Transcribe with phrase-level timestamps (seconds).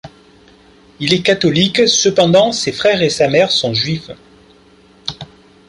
[0.99, 4.09] Il est catholique cependant ses frères et sa mère sont juifs.